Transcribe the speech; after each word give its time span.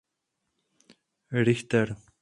Richter. 1.31 1.95